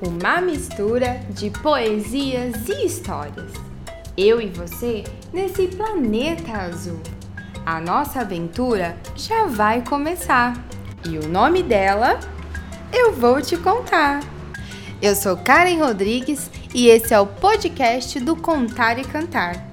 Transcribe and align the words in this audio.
uma 0.00 0.40
mistura 0.40 1.20
de 1.30 1.50
poesias 1.50 2.68
e 2.68 2.86
histórias. 2.86 3.52
Eu 4.16 4.40
e 4.40 4.48
você 4.48 5.04
nesse 5.32 5.68
planeta 5.68 6.52
azul. 6.52 7.00
A 7.66 7.80
nossa 7.80 8.20
aventura 8.20 8.96
já 9.14 9.44
vai 9.46 9.82
começar 9.82 10.56
e 11.08 11.18
o 11.18 11.28
nome 11.28 11.62
dela 11.62 12.18
eu 12.92 13.12
vou 13.12 13.42
te 13.42 13.56
contar. 13.56 14.20
Eu 15.02 15.14
sou 15.14 15.36
Karen 15.36 15.78
Rodrigues 15.78 16.50
e 16.74 16.88
esse 16.88 17.12
é 17.12 17.20
o 17.20 17.26
podcast 17.26 18.18
do 18.20 18.34
Contar 18.34 18.98
e 18.98 19.04
Cantar. 19.04 19.68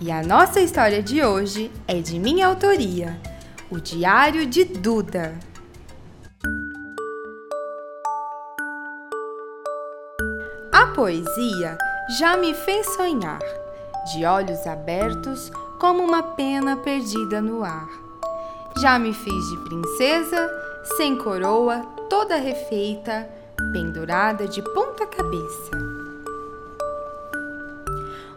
E 0.00 0.10
a 0.10 0.22
nossa 0.22 0.60
história 0.60 1.02
de 1.02 1.22
hoje 1.22 1.70
é 1.86 2.00
de 2.00 2.18
minha 2.18 2.46
autoria, 2.46 3.20
o 3.70 3.78
Diário 3.78 4.46
de 4.46 4.64
Duda. 4.64 5.38
Poesia 10.94 11.78
já 12.18 12.36
me 12.36 12.52
fez 12.54 12.86
sonhar, 12.94 13.40
de 14.12 14.24
olhos 14.24 14.66
abertos 14.66 15.50
como 15.78 16.02
uma 16.02 16.22
pena 16.22 16.76
perdida 16.76 17.40
no 17.40 17.64
ar. 17.64 17.88
Já 18.78 18.98
me 18.98 19.12
fiz 19.12 19.50
de 19.50 19.56
princesa, 19.58 20.50
sem 20.96 21.16
coroa, 21.16 21.80
toda 22.08 22.36
refeita, 22.36 23.28
pendurada 23.72 24.48
de 24.48 24.62
ponta 24.74 25.06
cabeça. 25.06 25.70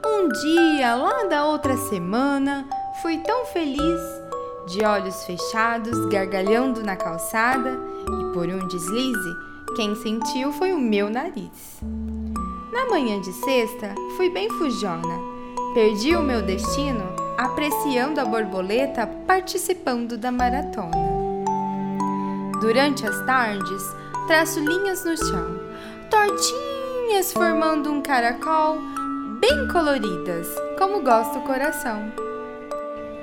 Um 0.06 0.30
dia, 0.30 0.96
lá 0.96 1.24
da 1.26 1.46
outra 1.46 1.78
semana, 1.78 2.68
fui 3.02 3.18
tão 3.20 3.46
feliz, 3.48 4.02
de 4.68 4.86
olhos 4.86 5.24
fechados, 5.26 6.06
gargalhando 6.06 6.84
na 6.84 6.95
calçada, 6.95 7.80
e 8.02 8.34
por 8.34 8.48
um 8.48 8.67
deslize, 8.67 9.36
quem 9.76 9.95
sentiu 9.95 10.52
foi 10.54 10.72
o 10.72 10.80
meu 10.80 11.10
nariz. 11.10 11.82
Na 12.74 12.88
manhã 12.88 13.22
de 13.22 13.32
sexta, 13.32 13.94
fui 14.18 14.32
bem 14.32 14.50
fujona. 14.50 15.20
Perdi 15.76 16.16
o 16.16 16.24
meu 16.24 16.42
destino 16.42 17.04
apreciando 17.38 18.20
a 18.20 18.26
borboleta 18.26 19.06
participando 19.28 20.18
da 20.18 20.32
maratona. 20.32 20.98
Durante 22.60 23.06
as 23.06 23.24
tardes, 23.28 23.96
traço 24.26 24.60
linhas 24.60 25.06
no 25.06 25.16
chão, 25.16 25.60
tortinhas 26.10 27.32
formando 27.32 27.92
um 27.92 28.02
caracol, 28.02 28.80
bem 29.40 29.68
coloridas, 29.68 30.48
como 30.76 31.04
gosta 31.04 31.38
o 31.38 31.44
coração. 31.44 32.12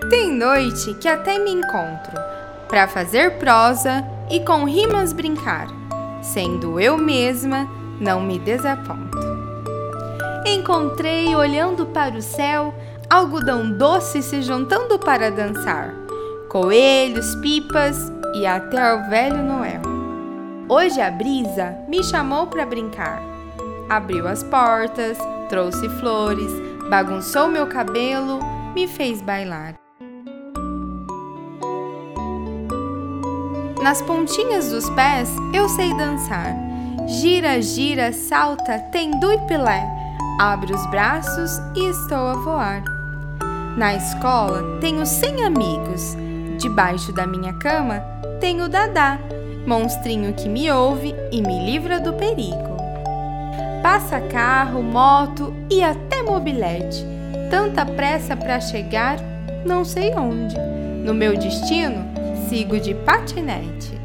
Tem 0.08 0.30
noite 0.30 0.94
que 0.94 1.08
até 1.08 1.40
me 1.40 1.50
encontro 1.50 2.14
para 2.68 2.86
fazer 2.86 3.36
prosa 3.38 4.06
e 4.30 4.38
com 4.38 4.64
rimas 4.64 5.12
brincar, 5.12 5.66
sendo 6.22 6.78
eu 6.78 6.96
mesma, 6.96 7.68
não 8.00 8.20
me 8.20 8.38
desaponto. 8.38 9.18
Encontrei, 10.46 11.34
olhando 11.36 11.86
para 11.86 12.16
o 12.16 12.22
céu, 12.22 12.74
algodão 13.08 13.70
doce 13.70 14.22
se 14.22 14.42
juntando 14.42 14.98
para 14.98 15.30
dançar, 15.30 15.94
coelhos, 16.48 17.34
pipas 17.36 18.10
e 18.34 18.46
até 18.46 18.94
o 18.94 19.08
velho 19.10 19.42
Noel. 19.42 19.82
Hoje 20.68 21.00
a 21.00 21.10
brisa 21.10 21.76
me 21.88 22.02
chamou 22.02 22.46
para 22.46 22.64
brincar. 22.64 23.20
Abriu 23.88 24.26
as 24.26 24.42
portas, 24.44 25.18
trouxe 25.48 25.88
flores, 26.00 26.52
bagunçou 26.88 27.48
meu 27.48 27.66
cabelo, 27.66 28.38
me 28.74 28.86
fez 28.86 29.20
bailar. 29.20 29.74
Nas 33.82 34.00
pontinhas 34.02 34.70
dos 34.70 34.88
pés 34.90 35.28
eu 35.52 35.68
sei 35.68 35.92
dançar. 35.96 36.69
Gira, 37.10 37.60
gira, 37.60 38.12
salta, 38.12 38.78
tem 38.92 39.10
e 39.10 39.38
pilé 39.48 39.84
Abro 40.38 40.72
os 40.72 40.86
braços 40.90 41.58
e 41.74 41.86
estou 41.86 42.16
a 42.16 42.34
voar. 42.34 42.84
Na 43.76 43.96
escola 43.96 44.78
tenho 44.80 45.04
cem 45.04 45.42
amigos. 45.42 46.16
Debaixo 46.56 47.12
da 47.12 47.26
minha 47.26 47.52
cama 47.54 48.00
tenho 48.40 48.68
Dadá, 48.68 49.18
monstrinho 49.66 50.32
que 50.34 50.48
me 50.48 50.70
ouve 50.70 51.12
e 51.32 51.42
me 51.42 51.66
livra 51.66 51.98
do 51.98 52.12
perigo. 52.12 52.76
Passa 53.82 54.20
carro, 54.20 54.80
moto 54.80 55.52
e 55.68 55.82
até 55.82 56.22
mobilete. 56.22 57.04
Tanta 57.50 57.84
pressa 57.84 58.36
para 58.36 58.60
chegar, 58.60 59.18
não 59.66 59.84
sei 59.84 60.14
onde. 60.14 60.54
No 61.04 61.12
meu 61.12 61.36
destino, 61.36 62.04
sigo 62.48 62.78
de 62.78 62.94
patinete. 62.94 63.98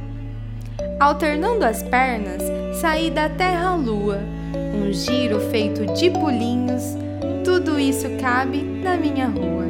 Alternando 0.99 1.65
as 1.65 1.83
pernas, 1.83 2.41
saí 2.79 3.11
da 3.11 3.27
terra 3.29 3.69
à 3.69 3.75
lua 3.75 4.19
um 4.75 4.93
giro 4.93 5.39
feito 5.49 5.85
de 5.93 6.09
pulinhos, 6.09 6.97
tudo 7.43 7.79
isso 7.79 8.09
cabe 8.21 8.61
na 8.61 8.95
minha 8.95 9.27
rua. 9.27 9.65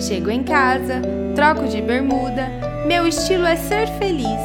Chego 0.00 0.30
em 0.30 0.42
casa, 0.42 1.02
troco 1.34 1.66
de 1.66 1.82
bermuda, 1.82 2.48
meu 2.86 3.06
estilo 3.06 3.44
é 3.44 3.56
ser 3.56 3.88
feliz 3.98 4.40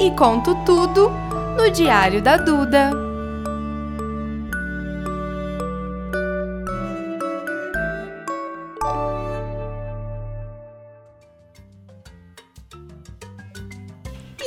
e 0.00 0.10
conto 0.12 0.54
tudo 0.64 1.10
no 1.56 1.70
Diário 1.70 2.20
da 2.20 2.36
Duda. 2.36 3.09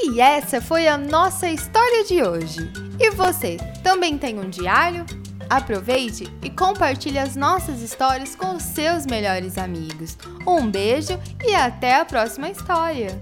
E 0.05 0.19
essa 0.19 0.59
foi 0.59 0.85
a 0.85 0.97
nossa 0.97 1.49
história 1.49 2.03
de 2.03 2.21
hoje. 2.21 2.69
E 2.99 3.09
você, 3.11 3.55
também 3.81 4.17
tem 4.17 4.37
um 4.37 4.49
diário? 4.49 5.05
Aproveite 5.49 6.27
e 6.41 6.49
compartilhe 6.49 7.17
as 7.17 7.37
nossas 7.37 7.81
histórias 7.81 8.35
com 8.35 8.57
os 8.57 8.63
seus 8.63 9.05
melhores 9.05 9.57
amigos. 9.57 10.17
Um 10.45 10.69
beijo 10.69 11.17
e 11.41 11.55
até 11.55 11.95
a 11.95 12.03
próxima 12.03 12.49
história! 12.49 13.17